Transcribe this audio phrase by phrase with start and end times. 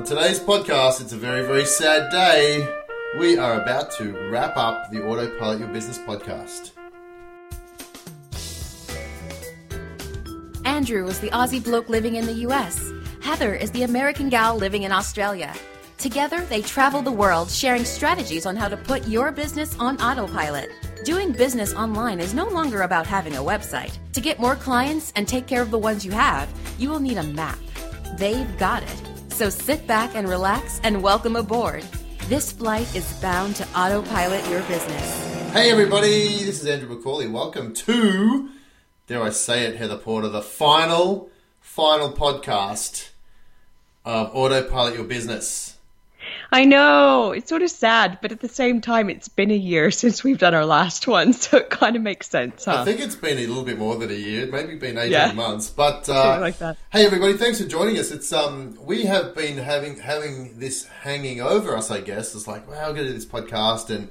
[0.00, 2.66] On today's podcast, it's a very, very sad day.
[3.18, 6.70] We are about to wrap up the Autopilot Your Business podcast.
[10.64, 12.90] Andrew is the Aussie bloke living in the US.
[13.20, 15.52] Heather is the American gal living in Australia.
[15.98, 20.70] Together, they travel the world sharing strategies on how to put your business on autopilot.
[21.04, 23.98] Doing business online is no longer about having a website.
[24.14, 26.48] To get more clients and take care of the ones you have,
[26.78, 27.58] you will need a map.
[28.16, 29.09] They've got it.
[29.40, 31.82] So sit back and relax and welcome aboard.
[32.28, 35.52] This flight is bound to autopilot your business.
[35.54, 37.32] Hey, everybody, this is Andrew McCauley.
[37.32, 38.50] Welcome to,
[39.06, 43.08] dare I say it, Heather Porter, the final, final podcast
[44.04, 45.69] of Autopilot Your Business.
[46.52, 47.32] I know.
[47.32, 50.38] It's sort of sad, but at the same time, it's been a year since we've
[50.38, 52.80] done our last one, so it kind of makes sense, huh?
[52.80, 55.32] I think it's been a little bit more than a year, maybe been 18 Yeah.
[55.32, 55.70] months.
[55.70, 56.76] But uh, like that.
[56.90, 58.10] hey, everybody, thanks for joining us.
[58.10, 62.34] It's um, we have been having having this hanging over us, I guess.
[62.34, 64.08] It's like, well, I'm going to do this podcast, and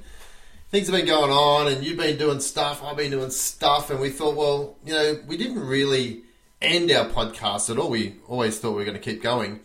[0.70, 4.00] things have been going on, and you've been doing stuff, I've been doing stuff, and
[4.00, 6.22] we thought, well, you know, we didn't really
[6.62, 7.90] end our podcast at all.
[7.90, 9.60] We always thought we were going to keep going.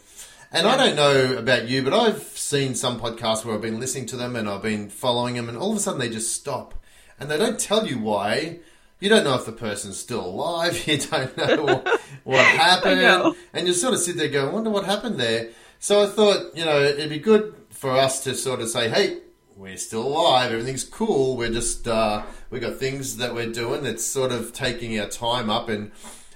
[0.55, 4.05] And I don't know about you, but I've seen some podcasts where I've been listening
[4.05, 6.73] to them and I've been following them, and all of a sudden they just stop.
[7.19, 8.59] And they don't tell you why.
[9.01, 10.81] You don't know if the person's still alive.
[10.87, 13.01] You don't know what, what happened.
[13.01, 13.35] know.
[13.51, 15.49] And you sort of sit there going, I wonder what happened there.
[15.79, 19.19] So I thought, you know, it'd be good for us to sort of say, hey,
[19.57, 20.53] we're still alive.
[20.53, 21.35] Everything's cool.
[21.35, 23.85] We're just, uh, we got things that we're doing.
[23.85, 25.67] It's sort of taking our time up.
[25.67, 25.91] And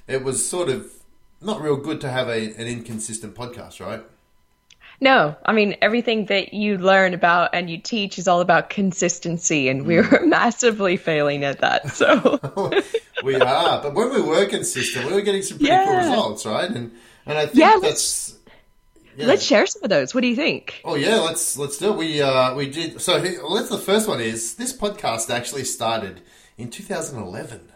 [0.10, 0.92] it was sort of
[1.42, 4.04] not real good to have a, an inconsistent podcast, right?
[5.02, 9.70] No, I mean, everything that you learn about and you teach is all about consistency,
[9.70, 11.92] and we were massively failing at that.
[11.92, 12.40] So,
[13.24, 16.70] we are, but when we were consistent, we were getting some pretty cool results, right?
[16.70, 16.92] And
[17.26, 18.36] and I think Yeah, that's
[19.16, 19.28] yeah.
[19.28, 20.14] let's share some of those.
[20.14, 20.82] What do you think?
[20.84, 21.98] Oh yeah, let's let's do it.
[21.98, 23.18] We uh we did so.
[23.18, 26.20] Let's the first one is this podcast actually started
[26.58, 27.72] in 2011.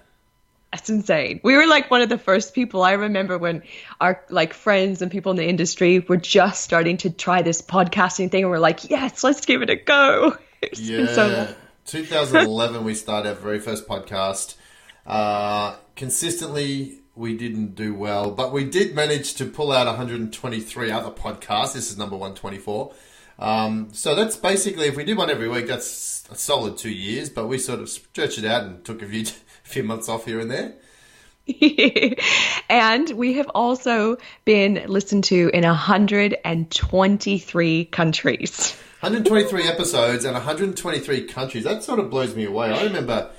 [0.73, 1.39] That's insane.
[1.43, 2.81] We were like one of the first people.
[2.81, 3.61] I remember when
[4.01, 8.31] our like friends and people in the industry were just starting to try this podcasting
[8.31, 10.35] thing, and we're like, yes, let's give it a go.
[10.63, 11.47] It's Yeah, so long.
[11.85, 14.55] 2011 we started our very first podcast.
[15.05, 21.11] Uh, consistently, we didn't do well, but we did manage to pull out 123 other
[21.11, 21.73] podcasts.
[21.73, 22.93] This is number 124.
[23.37, 27.29] Um, so that's basically, if we did one every week, that's a solid two years.
[27.29, 29.25] But we sort of stretched it out and took a few
[29.73, 30.73] few months off here and there.
[32.69, 38.77] and we have also been listened to in 123 countries.
[39.01, 41.65] 123 episodes and 123 countries.
[41.65, 42.71] That sort of blows me away.
[42.71, 43.29] I remember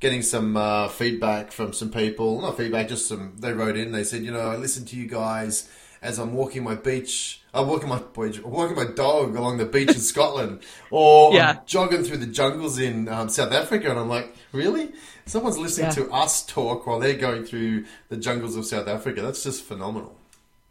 [0.00, 2.42] getting some uh, feedback from some people.
[2.42, 3.32] Not feedback, just some.
[3.38, 3.92] They wrote in.
[3.92, 5.70] They said, you know, I listen to you guys
[6.02, 7.40] as I'm walking my beach.
[7.54, 8.02] I'm walking my
[8.44, 10.60] walking my dog along the beach in Scotland,
[10.90, 11.50] or Yeah.
[11.50, 14.92] I'm jogging through the jungles in um, South Africa, and I'm like, really?
[15.26, 16.04] Someone's listening Yeah.
[16.04, 19.22] to us talk while they're going through the jungles of South Africa.
[19.22, 20.14] That's just phenomenal.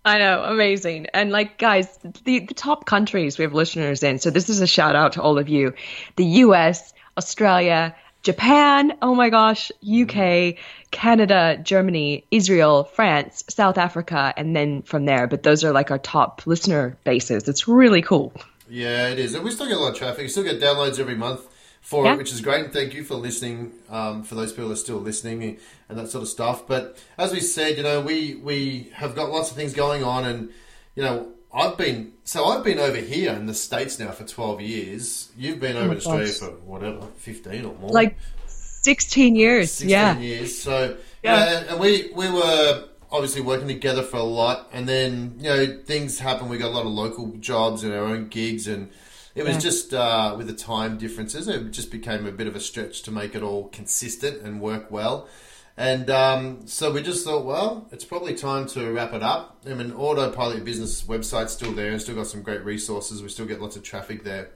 [0.06, 1.08] I know, amazing.
[1.14, 4.20] And like, guys, the, the top countries we have listeners in.
[4.20, 5.74] So this is a shout out to all of you.
[6.18, 10.60] The US, Australia, Japan, oh my gosh, UK, mm-hmm.
[10.92, 15.28] Canada, Germany, Israel, France, South Africa, and then from there.
[15.28, 17.48] But those are like our top listener bases.
[17.48, 18.34] It's really cool.
[18.70, 19.34] Yeah, it is.
[19.36, 20.20] And we still get a lot of traffic.
[20.20, 21.42] We still get downloads every month
[21.84, 22.14] for Yeah.
[22.14, 22.64] it, which is great.
[22.64, 25.58] And thank you for listening, um, for those people that are still listening
[25.90, 26.66] and that sort of stuff.
[26.66, 30.24] But as we said, you know, we, we have got lots of things going on.
[30.26, 30.50] And,
[30.96, 34.62] you know, I've been, so I've been over here in the States now for 12
[34.62, 35.30] years.
[35.38, 36.38] You've been over my in Australia gosh.
[36.38, 37.90] for whatever, 15 or more.
[37.92, 38.18] Like
[38.48, 39.72] 16 years.
[39.74, 40.18] 16 yeah.
[40.20, 40.58] years.
[40.58, 41.66] So Yeah.
[41.70, 46.18] and we we were obviously working together for a lot, and then you know things
[46.20, 46.50] happened.
[46.50, 48.90] We got a lot of local jobs and our own gigs, and
[49.36, 49.60] it was Yeah.
[49.60, 53.12] just uh, with the time differences, it just became a bit of a stretch to
[53.12, 55.28] make it all consistent and work well.
[55.76, 59.58] And um, so we just thought, well, it's probably time to wrap it up.
[59.68, 63.24] I mean, Autopilot Business website's still there, and still got some great resources.
[63.24, 64.52] We still get lots of traffic there.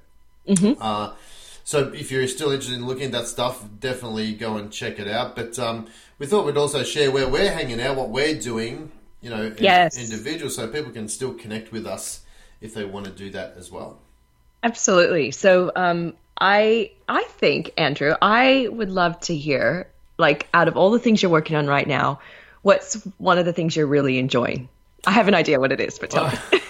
[0.80, 1.13] Uh,
[1.63, 5.07] so if you're still interested in looking at that stuff, definitely go and check it
[5.07, 5.35] out.
[5.35, 5.88] But um,
[6.19, 9.59] we thought we'd also share where we're hanging out, what we're doing, you know, as
[9.59, 9.97] Yes.
[9.97, 12.21] individuals, so people can still connect with us
[12.62, 14.00] if they want to do that as well.
[14.63, 15.31] Absolutely.
[15.31, 19.88] So, um, I I think Andrew, I would love to hear,
[20.18, 22.19] like, out of all the things you're working on right now,
[22.62, 24.69] what's one of the things you're really enjoying?
[25.06, 26.62] I have an idea what it is, but tell me.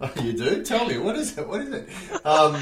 [0.00, 0.64] Oh, you do?
[0.64, 1.46] Tell me, what is it?
[1.46, 1.88] What is it?
[2.26, 2.60] Um,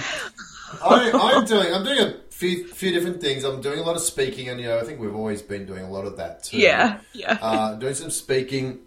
[0.82, 1.72] I, I'm doing.
[1.72, 3.42] I'm doing a few few different things.
[3.42, 5.82] I'm doing a lot of speaking, and you know, I think we've always been doing
[5.84, 6.58] a lot of that too.
[6.58, 7.38] Yeah, yeah.
[7.40, 8.80] Uh, doing some speaking.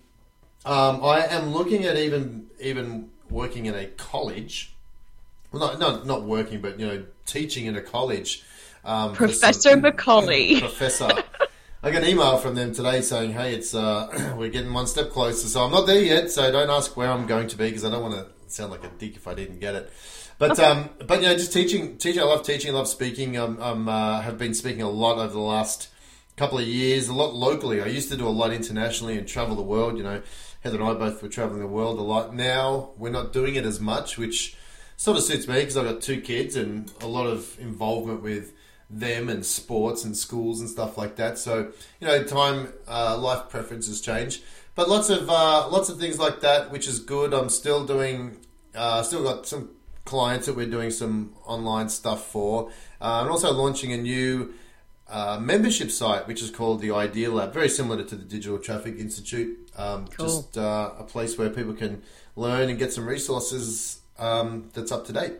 [0.65, 4.75] Um, I am looking at even even working in a college.
[5.57, 8.43] Well, not not not working, but you know, teaching in a college.
[8.85, 10.59] Um, Professor some- Macaulay.
[10.59, 11.09] Professor.
[11.83, 15.09] I got an email from them today saying, "Hey, it's uh, we're getting one step
[15.09, 16.31] closer." So I'm not there yet.
[16.31, 18.83] So don't ask where I'm going to be because I don't want to sound like
[18.83, 19.91] a dick if I didn't get it.
[20.37, 22.21] But um, but you know, just teaching, teaching.
[22.21, 22.71] I love teaching.
[22.71, 23.37] I love speaking.
[23.37, 25.89] Um, um, uh, have been speaking a lot over the last
[26.35, 27.07] couple of years.
[27.07, 27.81] A lot locally.
[27.81, 29.97] I used to do a lot internationally and travel the world.
[29.97, 30.21] You know,
[30.61, 32.35] Heather and I both were traveling the world a lot.
[32.35, 34.55] Now we're not doing it as much, which
[34.97, 38.53] sort of suits me because I've got two kids and a lot of involvement with
[38.89, 41.37] them and sports and schools and stuff like that.
[41.37, 41.71] So
[42.01, 44.41] you know, time, uh, life preferences change,
[44.75, 47.33] but lots of uh, lots of things like that, which is good.
[47.33, 48.37] I'm still doing,
[48.75, 49.69] uh, still got some
[50.05, 54.53] clients that we're doing some online stuff for, uh, and also launching a new.
[55.09, 58.99] Uh, membership site, which is called the Idea Lab, very similar to the Digital Traffic
[58.99, 59.57] Institute.
[59.77, 60.25] Um, Cool.
[60.25, 62.03] Just uh, a place where people can
[62.35, 65.33] learn and get some resources um, that's up to date.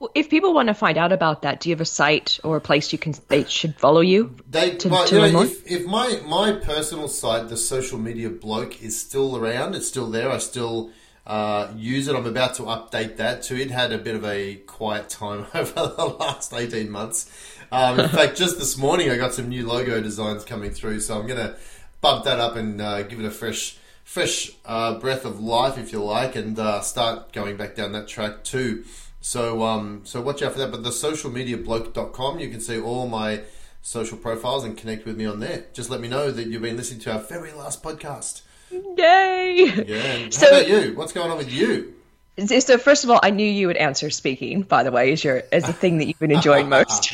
[0.00, 2.56] Well, if people want to find out about that, do you have a site or
[2.56, 4.34] a place you can they should follow you?
[4.50, 8.30] They, To- well, to you know, if, if my my personal site, the social media
[8.30, 10.30] bloke, is still around, it's still there.
[10.30, 10.90] I still
[11.26, 12.16] uh, use it.
[12.16, 13.56] I'm about to update that too.
[13.56, 17.30] It had a bit of a quiet time over the last eighteen months.
[17.70, 21.20] Um, in fact, just this morning I got some new logo designs coming through, so
[21.20, 21.56] I'm gonna
[22.00, 23.76] bump that up and uh, give it a fresh
[24.10, 28.08] fresh uh, breath of life, if you like, and uh, start going back down that
[28.08, 28.84] track too.
[29.20, 30.72] So um, so watch out for that.
[30.72, 33.42] But the socialmediabloke.com, you can see all my
[33.82, 35.66] social profiles and connect with me on there.
[35.72, 38.42] Just let me know that you've been listening to our very last podcast.
[38.72, 39.84] Yay!
[39.86, 39.96] Yeah.
[39.96, 40.96] And So- how about you?
[40.96, 41.94] What's going on with you?
[42.38, 44.62] So first of all, I knew you would answer speaking.
[44.62, 47.12] By the way, is your is the thing that you've been enjoying most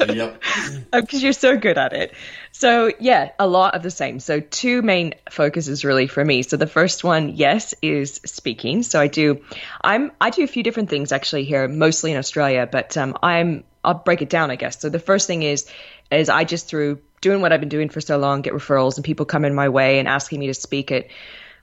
[0.00, 0.42] yep.
[0.92, 2.12] because you're so good at it.
[2.52, 4.20] So yeah, a lot of the same.
[4.20, 6.42] So two main focuses really for me.
[6.42, 8.82] So the first one, yes, is speaking.
[8.82, 9.44] So I do,
[9.82, 13.64] I'm I do a few different things actually here, mostly in Australia, but um, I'm
[13.84, 14.80] I'll break it down, I guess.
[14.80, 15.70] So the first thing is
[16.10, 19.04] is I just through doing what I've been doing for so long, get referrals and
[19.04, 21.06] people come in my way and asking me to speak at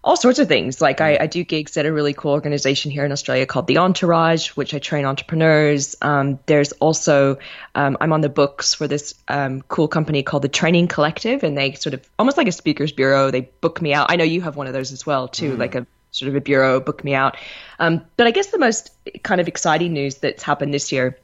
[0.04, 0.82] all sorts of things.
[0.82, 3.78] Like I, I do gigs at a really cool organization here in Australia called The
[3.78, 5.96] Entourage, which I train entrepreneurs.
[6.02, 7.38] Um, there's also
[7.76, 11.58] um, I'm on the books for this um, cool company called the Training Collective, and
[11.58, 13.32] they sort of almost like a speakers bureau.
[13.32, 14.12] They book me out.
[14.12, 16.42] I know you have one of those as well too, like a sort of a
[16.42, 17.38] bureau book me out.
[17.80, 18.92] Um, but I guess the most
[19.24, 21.18] kind of exciting news that's happened this year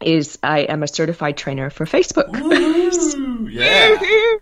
[0.00, 2.34] is I am a certified trainer for Facebook.
[2.38, 4.38] Ooh, yeah.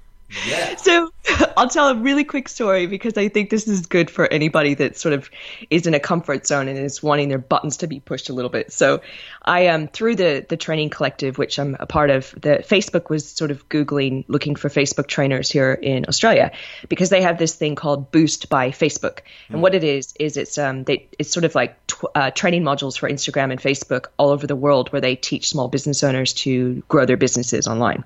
[0.49, 0.77] Yeah.
[0.77, 1.13] So
[1.57, 4.97] I'll tell a really quick story because I think this is good for anybody that
[4.97, 5.31] sort of
[5.71, 8.51] is in a comfort zone and is wanting their buttons to be pushed a little
[8.51, 8.73] bit.
[8.73, 9.01] So
[9.43, 13.29] I um through the the training collective, which I'm a part of, the Facebook was
[13.29, 16.53] sort of googling looking for Facebook trainers here in Australia
[16.89, 20.59] because they have this thing called Boost by Facebook, and what it is is it's
[20.59, 24.31] um they it's sort of like tw- uh, training modules for Instagram and Facebook all
[24.31, 28.05] over the world where they teach small business owners to grow their businesses online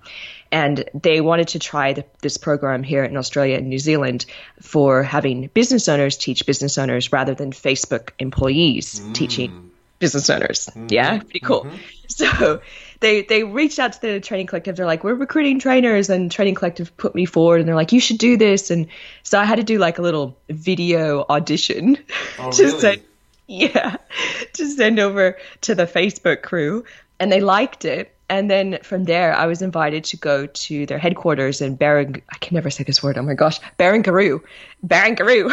[0.50, 4.26] and they wanted to try the, this program here in Australia and New Zealand
[4.60, 9.14] for having business owners teach business owners rather than Facebook employees mm.
[9.14, 10.66] teaching business owners.
[10.66, 10.86] Mm-hmm.
[10.90, 11.64] Yeah, pretty cool.
[11.64, 11.76] Mm-hmm.
[12.08, 12.62] So
[13.00, 14.74] they they reached out to the training collective.
[14.74, 18.00] They're like, we're recruiting trainers, and training collective put me forward, and they're like, you
[18.00, 18.70] should do this.
[18.70, 18.88] And
[19.22, 21.98] so I had to do like a little video audition
[22.38, 22.80] Oh, to really?
[22.80, 23.02] send
[23.46, 23.96] yeah,
[24.54, 26.84] to send over to the Facebook crew,
[27.20, 28.14] and they liked it.
[28.30, 32.20] And then from there, I was invited to go to their headquarters in Barang.
[32.30, 33.16] I can never say this word.
[33.16, 34.40] Oh my gosh, Barangaroo,
[34.86, 35.50] Barangaroo,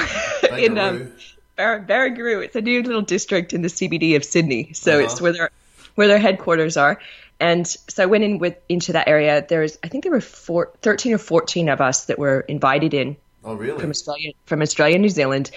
[0.59, 1.11] in um, Barangaroo.
[1.55, 2.43] Bar- Barangaroo.
[2.43, 5.03] It's a new little district in the CBD of Sydney, so Uh-huh.
[5.05, 5.49] it's where their
[5.95, 6.99] where their headquarters are.
[7.39, 9.45] And so I went in with into that area.
[9.47, 12.93] There was, I think there were four, 13 or fourteen of us that were invited
[12.93, 13.15] in
[13.45, 13.79] Oh, really?
[13.79, 15.51] from Australia, from Australia and New Zealand.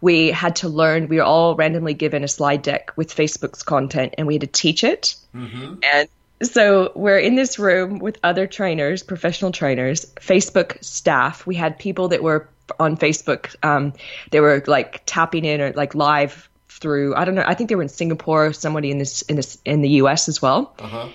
[0.00, 1.06] We had to learn.
[1.08, 4.46] We were all randomly given a slide deck with Facebook's content, and we had to
[4.48, 5.14] teach it.
[5.34, 6.08] And
[6.42, 11.46] so we're in this room with other trainers, professional trainers, Facebook staff.
[11.46, 12.48] We had people that were
[12.80, 13.54] on Facebook.
[13.62, 13.92] Um,
[14.30, 17.14] they were like tapping in or like live through.
[17.14, 17.44] I don't know.
[17.46, 18.52] I think they were in Singapore.
[18.52, 21.08] Somebody in this in this in the US as well, Uh-huh.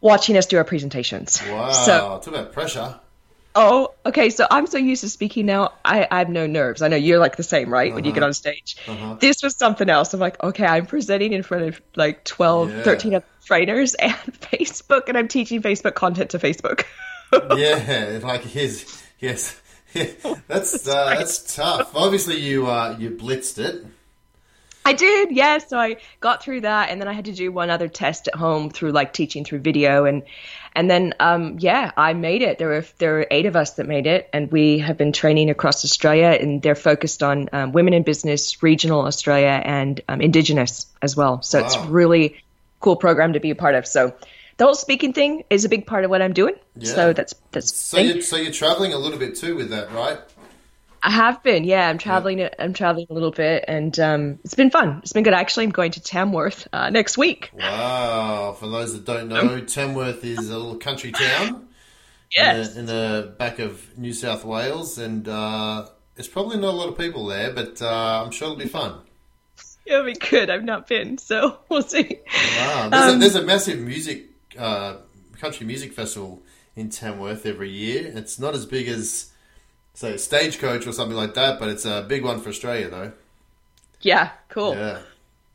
[0.00, 1.40] watching us do our presentations.
[1.48, 1.70] Wow.
[1.72, 2.98] So Talk about pressure.
[3.54, 4.30] Oh, okay.
[4.30, 5.72] So I'm so used to speaking now.
[5.84, 6.82] I, I have no nerves.
[6.82, 7.92] I know you're like the same, right?
[7.92, 8.76] When you get on stage.
[9.18, 10.14] This was something else.
[10.14, 12.82] I'm like, okay, I'm presenting in front of like 12, Yeah.
[12.82, 16.84] 13 other trainers and Facebook, and I'm teaching Facebook content to Facebook.
[17.56, 19.60] yeah, like his yes.
[20.46, 21.96] that's uh, that's tough.
[21.96, 23.84] Obviously, you uh, you blitzed it.
[24.90, 25.58] I did, yeah.
[25.58, 28.34] So I got through that, and then I had to do one other test at
[28.34, 30.22] home through like teaching through video, and
[30.74, 32.58] and then um, yeah, I made it.
[32.58, 35.48] There were there were eight of us that made it, and we have been training
[35.50, 40.86] across Australia, and they're focused on um, women in business, regional Australia, and um, Indigenous
[41.00, 41.40] as well.
[41.42, 41.66] So wow.
[41.66, 42.42] it's really
[42.80, 43.86] cool program to be a part of.
[43.86, 44.14] So
[44.56, 46.54] the whole speaking thing is a big part of what I'm doing.
[46.76, 46.94] Yeah.
[46.94, 47.72] So that's that's.
[47.74, 50.18] So you're, so you're traveling a little bit too with that, right?
[51.02, 51.88] I have been, yeah.
[51.88, 52.40] I'm traveling.
[52.40, 52.50] Yeah.
[52.58, 55.00] I'm traveling a little bit, and um, it's been fun.
[55.02, 55.32] It's been good.
[55.32, 57.50] Actually, I'm going to Tamworth uh, next week.
[57.54, 58.56] Wow!
[58.58, 61.68] For those that don't know, um, Tamworth is a little country town.
[62.34, 62.76] Yes.
[62.76, 66.76] In the, in the back of New South Wales, and uh, there's probably not a
[66.76, 69.00] lot of people there, but uh, I'm sure it'll be fun.
[69.86, 70.50] It'll be good.
[70.50, 72.20] I've not been, so we'll see.
[72.58, 72.88] Wow!
[72.90, 74.26] There's, um, a, there's a massive music,
[74.58, 74.98] uh,
[75.38, 76.42] country music festival
[76.76, 78.12] in Tamworth every year.
[78.14, 79.30] It's not as big as
[80.00, 83.12] say stagecoach or something like that, but it's a big one for Australia though.
[84.00, 84.74] Yeah, cool.
[84.74, 85.00] Yeah.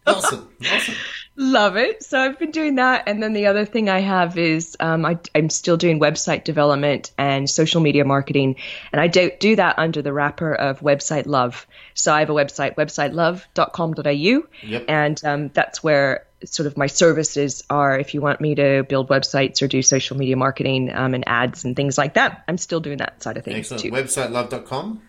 [0.05, 0.49] Awesome.
[0.71, 0.95] awesome.
[1.35, 2.03] Love it.
[2.03, 3.03] So I've been doing that.
[3.07, 7.11] And then the other thing I have is um, I, am still doing website development
[7.17, 8.55] and social media marketing.
[8.93, 11.67] And I do, do that under the wrapper of Website Love.
[11.95, 14.67] So I have a website, websitelove.com.au.
[14.69, 14.85] Yep.
[14.87, 19.09] And um, that's where sort of my services are if you want me to build
[19.09, 22.43] websites or do social media marketing um, and ads and things like that.
[22.47, 23.83] I'm still doing that side of things Excellent.
[23.83, 23.91] too.
[23.91, 25.01] Websitelove.com?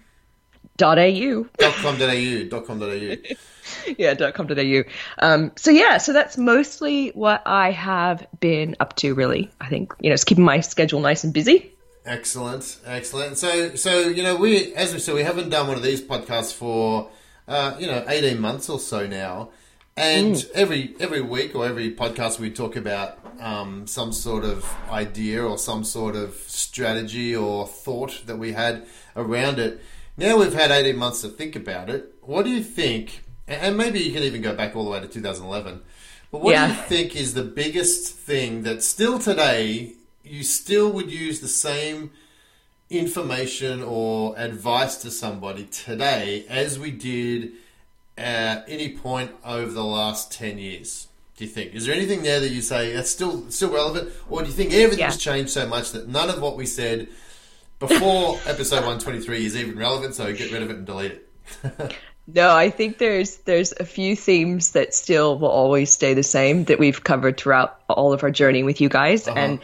[0.76, 1.46] Dot au.
[1.58, 1.98] Dot com.
[1.98, 2.44] Dot au.
[2.44, 2.78] Dot com.
[2.78, 3.16] Dot au.
[3.98, 4.14] yeah.
[4.14, 4.46] Dot com.
[4.46, 4.84] Dot au.
[5.18, 5.96] Um, so yeah.
[5.98, 9.14] So that's mostly what I have been up to.
[9.14, 11.72] Really, I think you know, it's keeping my schedule nice and busy.
[12.04, 12.78] Excellent.
[12.84, 13.38] Excellent.
[13.38, 16.52] So so you know, we as we said, we haven't done one of these podcasts
[16.52, 17.08] for
[17.48, 19.50] uh, you know eighteen months or so now.
[19.96, 20.50] And mm.
[20.52, 25.56] every every week or every podcast, we talk about um, some sort of idea or
[25.56, 28.86] some sort of strategy or thought that we had
[29.16, 29.80] around it.
[30.18, 32.14] Now we've had 18 months to think about it.
[32.20, 33.22] What do you think?
[33.48, 35.80] And maybe you can even go back all the way to 2011.
[36.30, 36.66] But what yeah.
[36.66, 41.48] do you think is the biggest thing that still today you still would use the
[41.48, 42.10] same
[42.90, 47.52] information or advice to somebody today as we did?
[48.16, 51.08] At any point over the last 10 years?
[51.36, 51.74] Do you think?
[51.74, 54.10] Is there anything there that you say that's still still relevant?
[54.30, 55.32] Or do you think everything's yeah.
[55.32, 57.08] changed so much that none of what we said
[57.78, 61.96] before episode 123 is even relevant, so get rid of it and delete it?
[62.26, 66.64] no, I think there's there's a few themes that still will always stay the same
[66.64, 69.28] that we've covered throughout all of our journey with you guys.
[69.28, 69.38] Uh-huh.
[69.38, 69.60] And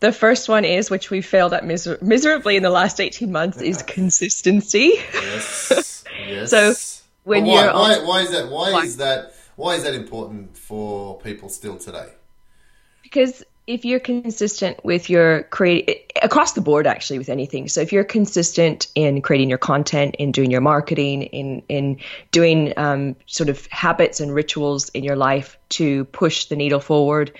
[0.00, 3.62] the first one is, which we failed at miser- miserably in the last 18 months,
[3.62, 4.94] is consistency.
[5.14, 6.04] Yes.
[6.26, 6.50] yes.
[6.50, 6.74] so
[7.28, 10.56] when why, you're why, why is that why, why is that why is that important
[10.56, 12.08] for people still today?
[13.02, 17.68] Because if you're consistent with your create across the board actually with anything.
[17.68, 21.98] So if you're consistent in creating your content in doing your marketing in in
[22.32, 27.32] doing um, sort of habits and rituals in your life to push the needle forward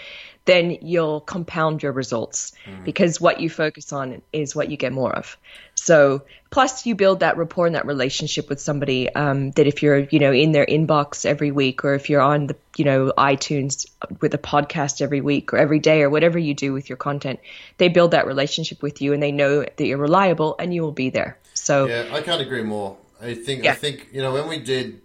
[0.45, 2.53] then you'll compound your results.
[2.65, 2.85] Mm.
[2.85, 5.37] because what you focus on is what you get more of
[5.79, 9.99] so plus you build that rapport and that relationship with somebody um, that if you're
[9.99, 13.87] you know in their inbox every week or if you're on the you know itunes
[14.21, 17.39] with a podcast every week or every day or whatever you do with your content
[17.79, 20.93] they build that relationship with you and they know that you're reliable and you will
[20.93, 23.73] be there so yeah i can't agree more i think yeah.
[23.73, 25.01] i think you know when we did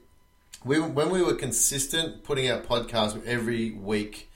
[0.65, 4.29] we when we were consistent putting out podcasts every week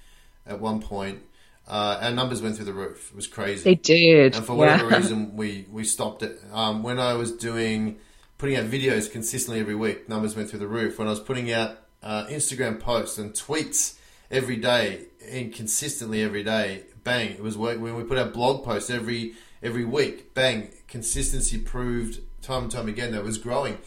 [0.46, 1.20] at one point
[1.68, 3.10] uh, our numbers went through the roof.
[3.12, 3.64] It was crazy.
[3.64, 4.36] They did.
[4.36, 4.98] And for whatever yeah.
[5.00, 6.40] reason, we, we stopped it.
[6.52, 8.00] Um, when I was doing
[8.38, 10.98] putting out videos consistently every week, numbers went through the roof.
[11.00, 13.98] When I was putting out uh, Instagram posts and tweets
[14.32, 17.80] every day and consistently every day, bang, it was work.
[17.80, 22.88] When we put out blog posts every every week, bang, consistency proved time and time
[22.88, 23.78] again that it was growing.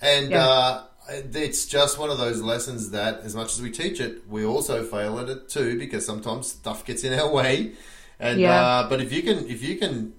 [0.00, 0.46] And yeah.
[0.46, 4.44] uh, it's just one of those lessons that, as much as we teach it, we
[4.44, 7.72] also fail at it too because sometimes stuff gets in our way.
[8.18, 8.60] And yeah.
[8.60, 10.12] uh, but if you can, if you can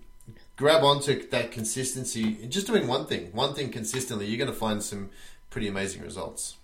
[0.58, 4.84] grab onto that consistency, just doing one thing, one thing consistently, you're going to find
[4.84, 5.10] some
[5.50, 6.58] pretty amazing results.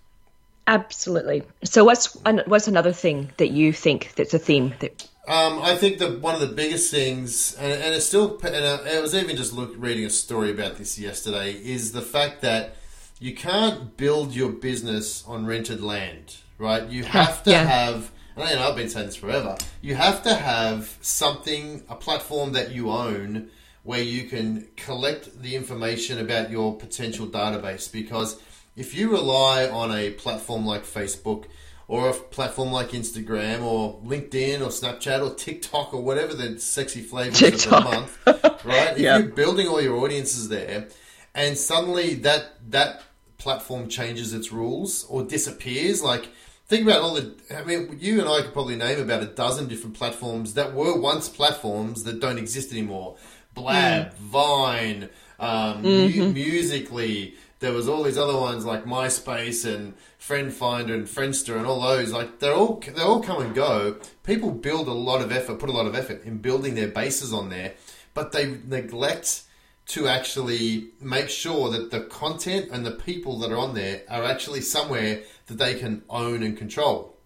[0.68, 1.42] Absolutely.
[1.64, 2.14] So, what's
[2.46, 5.08] what's another thing that you think that's a theme that?
[5.26, 9.00] Um, I think that one of the biggest things, and, and it's still, and I
[9.00, 12.76] was even just look, reading a story about this yesterday, is the fact that
[13.20, 16.88] you can't build your business on rented land, right?
[16.88, 17.64] You have to yeah.
[17.64, 21.96] have, and you know, I've been saying this forever, you have to have something, a
[21.96, 23.50] platform that you own
[23.82, 28.40] where you can collect the information about your potential database because
[28.76, 31.46] if you rely on a platform like Facebook
[31.88, 37.00] or a platform like Instagram or LinkedIn or Snapchat or TikTok or whatever the sexy
[37.00, 37.72] flavors TikTok.
[37.72, 38.92] of the month, right?
[38.96, 40.88] If you're building all your audiences there
[41.34, 43.02] and suddenly that that
[43.38, 46.02] platform changes its rules or disappears.
[46.02, 46.28] Like,
[46.66, 47.34] think about all the.
[47.56, 50.98] I mean, you and I could probably name about a dozen different platforms that were
[50.98, 53.16] once platforms that don't exist anymore.
[53.54, 55.08] Blab, Vine,
[55.40, 57.34] um, Mu- Musical.ly.
[57.60, 61.80] There was all these other ones like MySpace and Friend Finder and Friendster and all
[61.80, 62.12] those.
[62.12, 63.96] Like they're all they all come and go.
[64.22, 67.32] People build a lot of effort, put a lot of effort in building their bases
[67.32, 67.74] on there,
[68.14, 69.42] but they neglect
[69.88, 74.22] to actually make sure that the content and the people that are on there are
[74.22, 77.16] actually somewhere that they can own and control.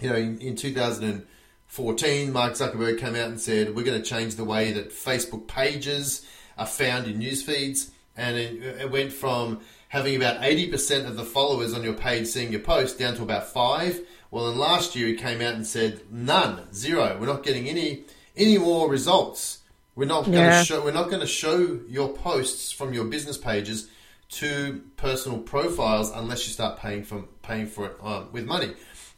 [0.00, 4.36] You know, in, in 2014, Mark Zuckerberg came out and said, We're going to change
[4.36, 6.24] the way that Facebook pages
[6.56, 7.90] are found in news feeds.
[8.16, 12.52] And it, it went from having about 80% of the followers on your page seeing
[12.52, 14.00] your post down to about five.
[14.30, 17.16] Well, in last year, he came out and said, None, zero.
[17.18, 18.04] We're not getting any
[18.36, 19.58] any more results.
[19.96, 20.58] We're not going Yeah.
[20.60, 20.84] to show.
[20.84, 23.88] We're not going to show your posts from your business pages
[24.28, 28.74] to personal profiles unless you start paying for paying for it um, with money.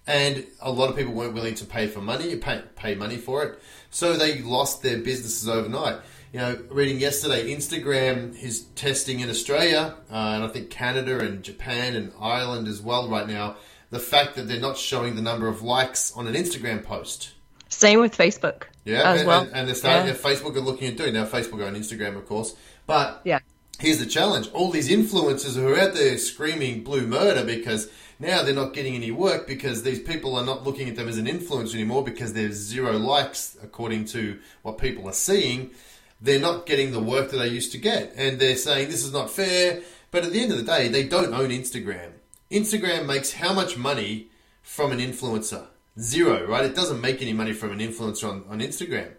[0.06, 3.42] And a lot of people weren't willing to pay for money, pay, pay money for
[3.44, 3.58] it,
[3.90, 5.96] so they lost their businesses overnight.
[6.32, 11.42] You know, reading yesterday, Instagram is testing in Australia, uh, and I think Canada and
[11.42, 13.56] Japan and Ireland as well right now.
[13.90, 17.32] The fact that they're not showing the number of likes on an Instagram post.
[17.68, 18.64] Same with Facebook.
[18.88, 19.40] Yeah, as and, well.
[19.42, 20.08] and, and they're starting.
[20.08, 20.14] Yeah.
[20.14, 21.24] Facebook are looking at doing now.
[21.26, 22.54] Facebook on Instagram, of course,
[22.86, 23.40] but Yeah.
[23.78, 28.42] here's the challenge: all these influencers who are out there screaming blue murder because now
[28.42, 31.26] they're not getting any work because these people are not looking at them as an
[31.26, 35.70] influencer anymore because there's zero likes according to what people are seeing.
[36.20, 39.12] They're not getting the work that they used to get, and they're saying this is
[39.12, 39.82] not fair.
[40.10, 42.12] But at the end of the day, they don't own Instagram.
[42.50, 44.28] Instagram makes how much money
[44.62, 45.66] from an influencer?
[45.98, 46.64] Zero, right?
[46.64, 49.12] It doesn't make any money from an influencer on, on Instagram.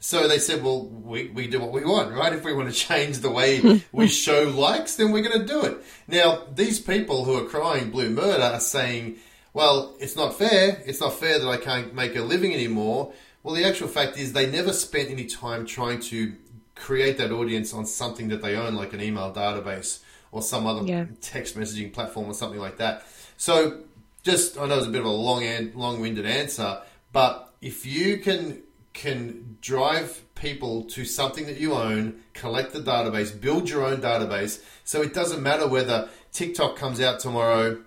[0.00, 2.32] So they said, well, we, we do what we want, right?
[2.32, 5.62] If we want to change the way we show likes, then we're going to do
[5.64, 5.78] it.
[6.08, 9.16] Now, these people who are crying blue murder are saying,
[9.54, 10.82] well, it's not fair.
[10.84, 13.12] It's not fair that I can't make a living anymore.
[13.42, 16.34] Well, the actual fact is they never spent any time trying to
[16.74, 20.00] create that audience on something that they own, like an email database
[20.32, 21.04] or some other Yeah.
[21.20, 23.06] text messaging platform or something like that.
[23.36, 23.80] So,
[24.24, 26.80] just I know it's a bit of a long and long-winded answer,
[27.12, 33.38] but if you can can drive people to something that you own, collect the database,
[33.38, 37.82] build your own database, so it doesn't matter whether TikTok comes out tomorrow,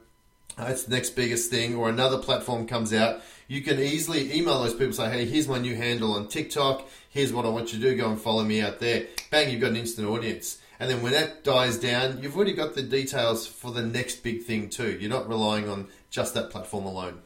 [0.57, 3.21] uh, it's the next biggest thing, or another platform comes out.
[3.47, 6.87] You can easily email those people, say, "Hey, here's my new handle on TikTok.
[7.09, 7.95] Here's what I want you to do.
[7.95, 10.57] Go and follow me out there." Bang, you've got an instant audience.
[10.79, 14.43] And then when that dies down, you've already got the details for the next big
[14.43, 14.97] thing too.
[14.99, 17.21] You're not relying on just that platform alone.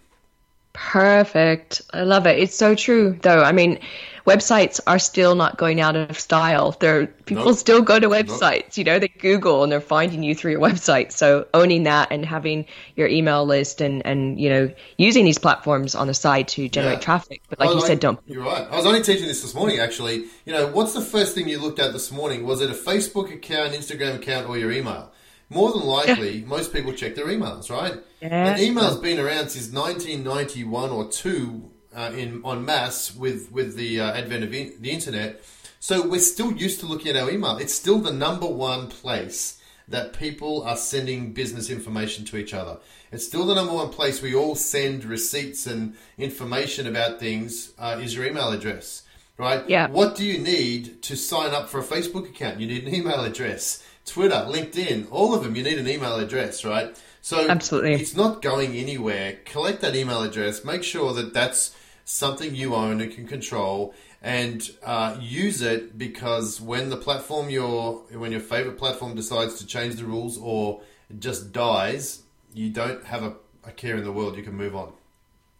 [0.73, 1.81] Perfect.
[1.93, 2.39] I love it.
[2.39, 3.41] It's so true, though.
[3.43, 3.79] I mean,
[4.25, 6.77] websites are still not going out of style.
[6.79, 7.57] They're people Nope.
[7.57, 8.77] still go to websites.
[8.77, 11.11] You know, they Google and they're finding you through your website.
[11.11, 15.93] So owning that and having your email list and and you know using these platforms
[15.93, 17.05] on the side to generate Yeah.
[17.09, 17.41] traffic.
[17.49, 18.17] But like you said, don't.
[18.25, 18.65] You're right.
[18.71, 20.25] I was only teaching this this morning, actually.
[20.45, 22.45] You know, what's the first thing you looked at this morning?
[22.45, 25.11] Was it a Facebook account, Instagram account, or your email?
[25.51, 27.95] More than likely, most people check their emails, right?
[28.21, 28.53] Yeah.
[28.53, 33.99] And email's been around since 1991 or two uh, in on mass with with the
[33.99, 35.43] uh, advent of in, the internet.
[35.79, 37.57] So we're still used to looking at our email.
[37.57, 42.77] It's still the number one place that people are sending business information to each other.
[43.11, 47.99] It's still the number one place we all send receipts and information about things uh,
[48.01, 49.03] is your email address,
[49.37, 49.67] right?
[49.67, 49.89] Yeah.
[49.89, 52.59] What do you need to sign up for a Facebook account?
[52.59, 53.83] You need an email address.
[54.05, 56.99] Twitter, LinkedIn, all of them, you need an email address, right?
[57.21, 57.93] So Absolutely.
[57.93, 59.37] it's not going anywhere.
[59.45, 60.65] Collect that email address.
[60.65, 66.59] Make sure that that's something you own and can control, and uh, use it because
[66.59, 70.81] when the platform your when your favorite platform decides to change the rules or
[71.19, 73.35] just dies, you don't have a,
[73.65, 74.35] a care in the world.
[74.35, 74.91] You can move on.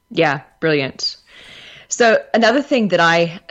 [0.10, 1.17] Yeah, brilliant.
[1.91, 3.41] So another thing that I,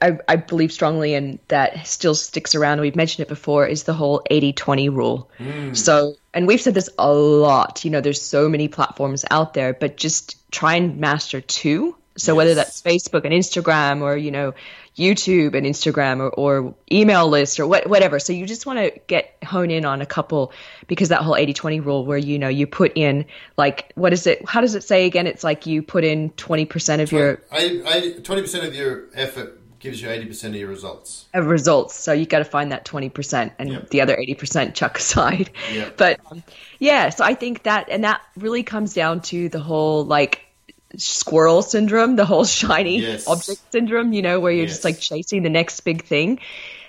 [0.00, 3.92] I I believe strongly in that still sticks around, we've mentioned it before, is the
[3.92, 5.30] whole 80-20 rule.
[5.38, 5.76] Mm.
[5.76, 9.74] So, and we've said this a lot, you know, there's so many platforms out there,
[9.74, 11.94] but just try and master two.
[12.16, 14.54] So whether that's Facebook and Instagram or, you know,
[14.96, 18.18] YouTube and Instagram or, or email list or what, whatever.
[18.18, 20.52] So you just want to get hone in on a couple
[20.88, 23.24] because that whole 80 20 rule where, you know, you put in
[23.56, 24.46] like, what is it?
[24.48, 25.26] How does it say again?
[25.26, 27.36] It's like you put in 20% of your
[28.22, 31.24] Twenty percent of your effort gives you eighty percent of your results.
[31.32, 31.94] Of results.
[31.94, 33.90] So you got to find that 20% and Yep.
[33.90, 35.50] the other 80% chuck aside.
[35.72, 35.96] Yep.
[35.96, 36.42] But um,
[36.78, 40.42] yeah, so I think that, and that really comes down to the whole like
[40.96, 43.26] squirrel syndrome, the whole shiny Yes.
[43.28, 44.72] object syndrome, you know, where you're Yes.
[44.72, 46.40] just like chasing the next big thing.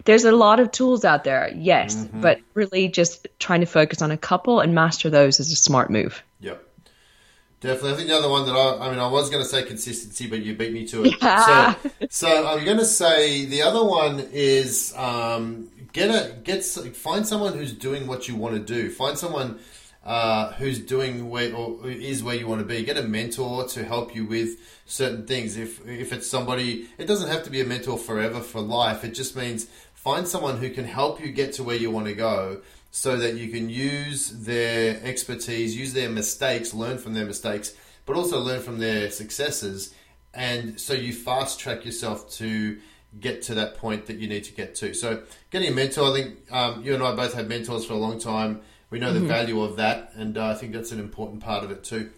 [0.06, 2.22] there's a lot of tools out there, yes, mm-hmm.
[2.22, 5.92] but really just trying to focus on a couple and master those is a smart
[5.92, 6.24] move.
[6.40, 6.64] Yep.
[7.60, 7.92] Definitely.
[7.92, 10.26] I think the other one that I, I mean, I was going to say consistency,
[10.26, 11.14] but you beat me to it.
[11.22, 11.76] Yeah.
[11.76, 17.28] So, so I'm going to say the other one is um, get a get find
[17.28, 18.90] someone who's doing what you want to do.
[18.90, 19.60] Find someone
[20.04, 22.84] uh, who's doing where or is where you want to be.
[22.84, 25.58] Get a mentor to help you with certain things.
[25.58, 29.04] If if it's somebody, it doesn't have to be a mentor forever for life.
[29.04, 32.14] It just means find someone who can help you get to where you want to
[32.14, 37.74] go so that you can use their expertise, use their mistakes, learn from their mistakes,
[38.06, 39.94] but also learn from their successes.
[40.34, 42.80] And so you fast track yourself to
[43.20, 44.94] get to that point that you need to get to.
[44.94, 47.98] So getting a mentor, I think um, you and I both had mentors for a
[47.98, 48.62] long time.
[48.92, 49.22] We know mm-hmm.
[49.22, 52.12] the value of that, and uh, I think that's an important part of it too.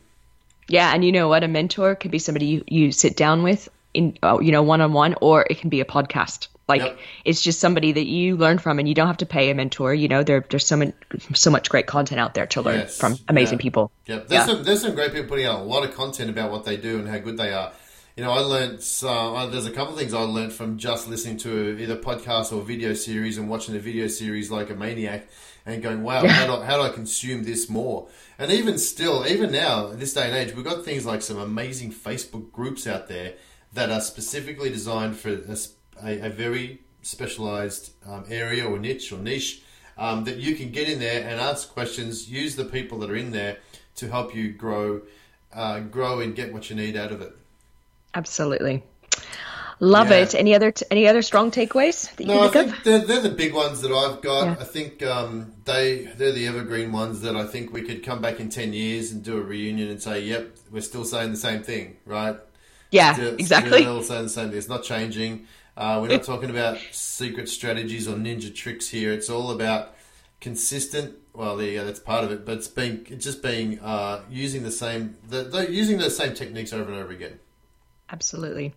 [0.67, 1.43] Yeah, and you know what?
[1.43, 4.81] A mentor could be somebody you, you sit down with in uh, you know one
[4.81, 6.47] on one, or it can be a podcast.
[6.67, 6.97] Like yep.
[7.25, 9.93] it's just somebody that you learn from, and you don't have to pay a mentor.
[9.93, 10.93] You know, there, there's so much,
[11.35, 12.97] so much great content out there to learn yes.
[12.97, 13.61] from amazing yeah.
[13.61, 13.91] people.
[14.07, 14.45] Yeah, there's yeah.
[14.45, 16.97] some there's some great people putting out a lot of content about what they do
[16.97, 17.71] and how good they are.
[18.15, 21.37] You know, I learned uh, there's a couple of things I learned from just listening
[21.39, 25.27] to either podcast or video series and watching the video series like a maniac
[25.65, 28.07] and going, wow, how, do I, how do I consume this more?
[28.37, 31.37] And even still, even now, in this day and age, we've got things like some
[31.37, 33.33] amazing Facebook groups out there
[33.71, 35.57] that are specifically designed for a,
[36.03, 39.61] a, a very specialized um, area or niche or niche
[39.97, 42.29] um, that you can get in there and ask questions.
[42.29, 43.57] Use the people that are in there
[43.95, 45.01] to help you grow,
[45.53, 47.35] uh, grow and get what you need out of it.
[48.15, 48.83] Absolutely.
[49.83, 50.19] Love yeah.
[50.19, 50.33] it.
[50.33, 53.29] Any other t- any other strong takeaways that you no, I think they're, they're, the
[53.29, 54.45] big ones that I've got.
[54.45, 54.55] Yeah.
[54.57, 58.39] I think um, they they're the evergreen ones that I think we could come back
[58.39, 61.63] in ten years and do a reunion and say, "Yep, we're still saying the same
[61.63, 62.37] thing, right?"
[62.91, 63.81] Yeah, still, exactly.
[63.81, 64.57] Still saying the same thing.
[64.57, 65.47] It's not changing.
[65.75, 69.11] Uh, we're not talking about secret strategies or ninja tricks here.
[69.11, 69.95] It's all about
[70.39, 71.15] consistent.
[71.33, 74.71] Well, yeah, that's part of it, but it's being it's just being uh, using the
[74.71, 77.39] same the, the, using those same techniques over and over again.
[78.09, 78.75] Absolutely.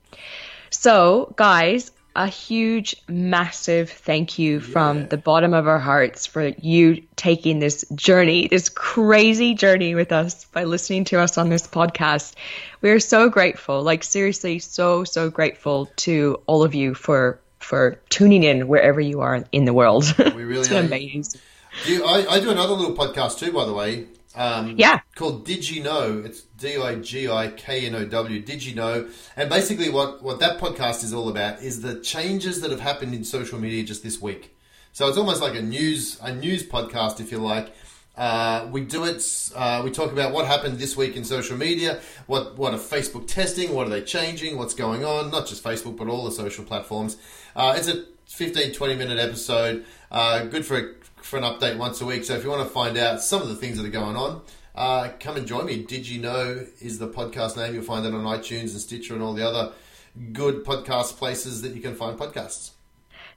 [0.79, 5.07] So, guys, a huge, massive thank you from yeah.
[5.07, 10.45] the bottom of our hearts for you taking this journey, this crazy journey with us
[10.45, 12.35] by listening to us on this podcast.
[12.83, 17.99] We are so grateful, like seriously, so so grateful to all of you for for
[18.11, 20.15] tuning in wherever you are in the world.
[20.37, 21.41] We really it's amazing.
[21.87, 24.09] Do I, I do another little podcast too, by the way.
[24.37, 25.01] Um, yeah.
[25.15, 26.25] Called DigiKnow?
[26.25, 28.43] It's D I G I K N O W.
[28.43, 29.11] DigiKnow?
[29.37, 33.15] And basically, what, what that podcast is all about is the changes that have happened
[33.15, 34.57] in social media just this week.
[34.93, 37.75] So it's almost like a news a news podcast, if you like.
[38.17, 39.23] Uh, we do it.
[39.55, 42.01] Uh, we talk about what happened this week in social media.
[42.27, 43.75] What what are Facebook testing?
[43.75, 44.57] What are they changing?
[44.57, 45.31] What's going on?
[45.31, 47.19] Not just Facebook, but all the social platforms.
[47.55, 49.85] Uh, it's a 15, 20 minute episode.
[50.11, 52.25] Uh, good for for an update once a week.
[52.25, 54.43] So if you want to find out some of the things that are going on,
[54.77, 55.85] uh, come and join me.
[55.85, 57.75] DigiKnow is the podcast name?
[57.75, 59.73] You'll find that on iTunes and Stitcher and all the other
[60.33, 62.71] good podcast places that you can find podcasts.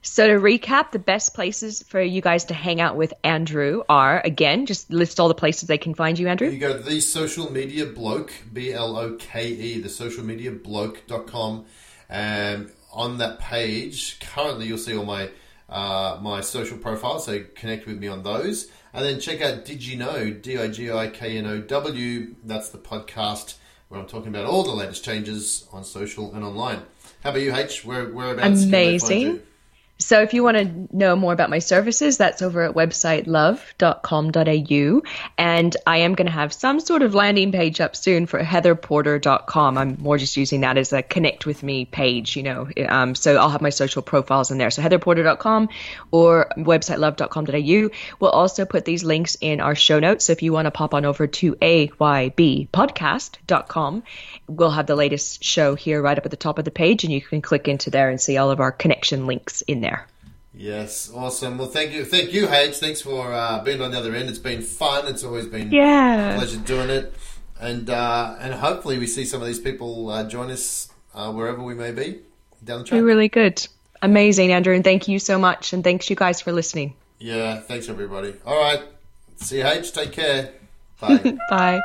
[0.02, 4.22] So to recap, the best places for you guys to hang out with Andrew are
[4.24, 6.48] again, just list all the places they can find you, Andrew.
[6.48, 10.52] You go to the social media bloke, B L O K E, the social media
[10.52, 11.66] bloke.com.
[12.08, 15.30] And on that page, currently you'll see all my
[15.68, 18.68] uh, my social profiles, so connect with me on those.
[18.92, 22.34] And then check out DigiKnow, D I G I K N O W.
[22.44, 23.54] That's the podcast
[23.88, 26.82] where I'm talking about all the latest changes on social and online.
[27.22, 27.84] How about you, H?
[27.84, 28.64] Where, whereabouts?
[28.64, 29.42] Amazing.
[30.00, 35.02] So if you want to know more about my services, that's over at websitelove.com.au.
[35.36, 39.76] And I am going to have some sort of landing page up soon for heatherporter.com.
[39.76, 42.66] I'm more just using that as a connect with me page, you know.
[42.88, 44.70] Um, so I'll have my social profiles in there.
[44.70, 45.68] So heatherporter.com
[46.10, 47.90] or websitelove.com.au.
[48.20, 50.24] We'll also put these links in our show notes.
[50.24, 54.02] So if you want to pop on over to aybpodcast.com,
[54.48, 57.12] we'll have the latest show here right up at the top of the page and
[57.12, 59.89] you can click into there and see all of our connection links in there.
[60.60, 61.56] Yes, awesome.
[61.56, 62.76] Well, thank you, thank you, H.
[62.76, 64.28] Thanks for uh, being on the other end.
[64.28, 65.08] It's been fun.
[65.08, 66.34] It's always been yeah.
[66.34, 67.14] a pleasure doing it,
[67.58, 71.62] and uh, and hopefully we see some of these people uh, join us uh, wherever
[71.62, 72.18] we may be
[72.62, 72.98] down the track.
[72.98, 73.66] Be really good,
[74.02, 76.92] amazing, Andrew, and thank you so much, and thanks you guys for listening.
[77.18, 78.34] Yeah, thanks everybody.
[78.44, 78.82] All right,
[79.36, 79.94] see you, H.
[79.94, 80.52] Take care.
[81.00, 81.38] Bye.
[81.50, 81.80] Bye.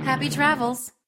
[0.05, 0.95] happy travels.